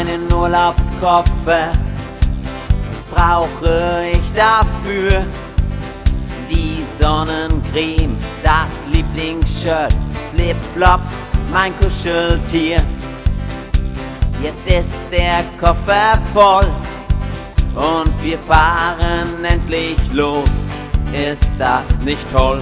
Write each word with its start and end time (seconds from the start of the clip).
meinen 0.00 0.32
Urlaubskoffer. 0.32 1.72
Was 2.88 3.02
brauche 3.10 4.06
ich 4.12 4.32
dafür? 4.32 5.26
Die 6.50 6.82
Sonnencreme, 6.98 8.16
das 8.42 8.82
Lieblingsshirt, 8.90 9.94
Flipflops, 10.34 11.10
mein 11.52 11.78
Kuscheltier. 11.78 12.82
Jetzt 14.42 14.66
ist 14.66 15.04
der 15.12 15.44
Koffer 15.60 16.18
voll 16.32 16.72
und 17.74 18.22
wir 18.22 18.38
fahren 18.38 19.44
endlich 19.44 19.98
los. 20.12 20.48
Ist 21.12 21.46
das 21.58 21.84
nicht 22.04 22.24
toll? 22.32 22.60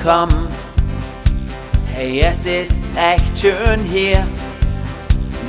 Angekommen. 0.00 0.48
Hey, 1.92 2.20
es 2.20 2.38
ist 2.44 2.84
echt 2.96 3.38
schön 3.38 3.84
hier. 3.84 4.26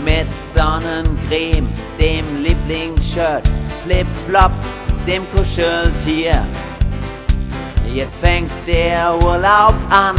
Mit 0.03 0.27
Sonnencreme, 0.53 1.69
dem 1.99 2.43
Lieblingsshirt, 2.43 3.47
Flipflops, 3.83 4.63
dem 5.05 5.23
Kuscheltier. 5.31 6.45
Jetzt 7.93 8.17
fängt 8.17 8.51
der 8.65 9.13
Urlaub 9.23 9.75
an 9.89 10.15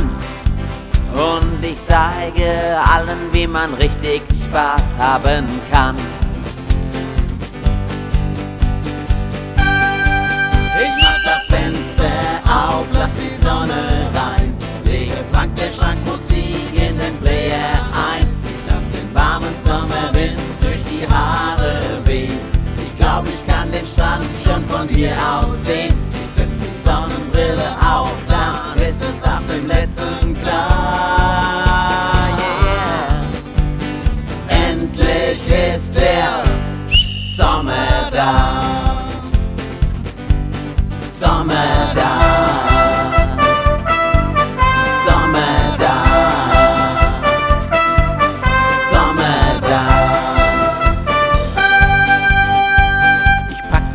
und 1.15 1.65
ich 1.65 1.83
zeige 1.83 2.79
allen, 2.85 3.33
wie 3.33 3.47
man 3.47 3.75
richtig 3.75 4.23
Spaß 4.47 4.97
haben 4.99 5.47
kann. 5.71 5.97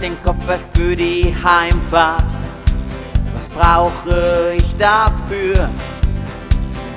Den 0.07 0.23
Koffer 0.23 0.57
für 0.73 0.95
die 0.95 1.35
Heimfahrt. 1.43 2.31
Was 3.35 3.47
brauche 3.49 4.53
ich 4.55 4.75
dafür? 4.77 5.69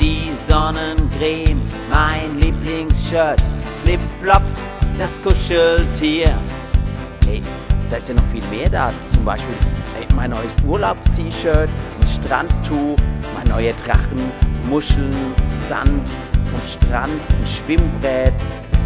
Die 0.00 0.31
Sonnencreme, 0.48 1.60
mein 1.93 2.38
Lieblingsshirt, 2.38 3.43
Flipflops, 3.82 4.59
das 4.97 5.21
Kuscheltier. 5.22 6.38
Hey, 7.26 7.43
da 7.91 7.97
ist 7.97 8.09
ja 8.10 8.15
noch 8.15 8.26
viel 8.32 8.44
mehr 8.44 8.71
da. 8.71 8.93
Zum 9.12 9.25
Beispiel 9.25 9.56
hey, 9.97 10.06
mein 10.15 10.31
neues 10.31 10.54
Urlaubst-T-Shirt, 10.65 11.69
ein 11.69 12.09
Strandtuch, 12.09 12.97
mein 13.34 13.48
neuer 13.48 13.72
Drachen, 13.84 14.31
Muscheln, 14.69 15.34
Sand 15.69 16.09
vom 16.48 16.69
Strand, 16.69 17.10
ein 17.10 17.47
Schwimmbrett, 17.47 18.34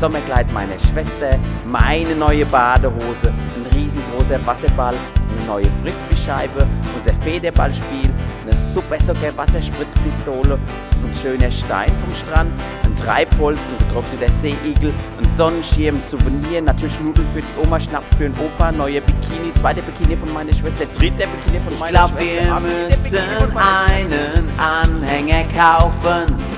Sommerkleid 0.00 0.52
meiner 0.52 0.78
Schwester, 0.78 1.38
meine 1.66 2.14
neue 2.16 2.44
Badehose, 2.46 3.28
ein 3.28 3.66
riesengroßer 3.74 4.44
Wasserball, 4.44 4.94
eine 4.94 5.46
neue 5.46 5.64
Frisbee-Scheibe, 5.82 6.66
unser 6.96 7.14
Federballspiel, 7.22 8.10
eine 8.42 8.56
super 8.74 9.00
sogar 9.00 9.36
Wasserspritzpistole, 9.36 10.54
ein 10.54 11.16
schöner 11.20 11.50
Stein 11.50 11.90
vom 12.04 12.14
Strand, 12.14 12.50
ein 12.84 12.96
Treibholz, 12.96 13.58
ein 13.58 13.86
getrockneter 13.86 14.32
Seeigel, 14.40 14.92
ein 15.18 15.36
Sonnenschirm, 15.36 16.00
Souvenir, 16.08 16.62
natürlich 16.62 16.98
Nudeln 17.00 17.26
für 17.32 17.40
die 17.40 17.66
Oma, 17.66 17.78
Schnaps 17.80 18.14
für 18.16 18.28
den 18.28 18.34
Opa, 18.38 18.72
neue 18.72 19.00
Bikini, 19.00 19.52
zweiter 19.60 19.82
Bikini 19.82 20.16
von 20.16 20.32
meiner 20.32 20.52
Schwester, 20.52 20.86
dritter 20.98 21.26
Bikini 21.26 21.60
von 21.64 21.78
meiner 21.78 22.08
glaub, 22.08 22.20
Schwester. 22.20 22.60
wir 22.62 23.48
müssen 23.48 23.56
einen 23.56 24.48
Anhänger 24.58 25.44
kaufen. 25.56 26.53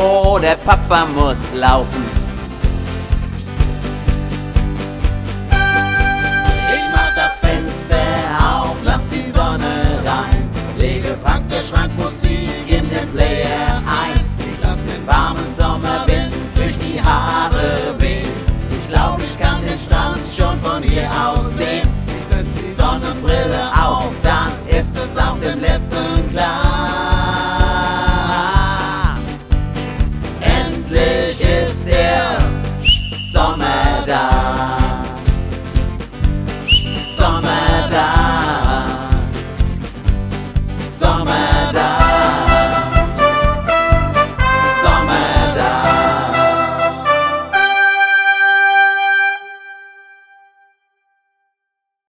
Oh, 0.00 0.38
der 0.40 0.54
Papa 0.54 1.06
muss 1.06 1.38
laufen. 1.52 2.04
Ich 6.72 6.84
mach 6.94 7.14
das 7.16 7.38
Fenster 7.40 7.96
auf, 8.38 8.76
lass 8.84 9.08
die 9.08 9.28
Sonne 9.32 9.98
rein. 10.06 10.48
Lege 10.78 11.16
Frank, 11.20 11.48
der 11.48 11.64
Schrank 11.64 11.90
Musik 11.98 12.48
in 12.68 12.88
den 12.90 13.08
Player 13.12 13.82
ein. 13.88 14.20
Ich 14.38 14.62
lass 14.62 14.78
den 14.84 15.04
warmen 15.04 15.46
Sommerwind 15.58 16.32
durch 16.54 16.78
die 16.78 17.02
Haare 17.02 17.98
wehen. 17.98 18.30
Ich 18.70 18.88
glaub, 18.88 19.18
ich 19.18 19.36
kann 19.40 19.60
den 19.66 19.80
Strand 19.80 20.20
schon 20.32 20.60
von 20.60 20.80
hier 20.80 21.10
aus 21.10 21.56
sehen. 21.56 21.87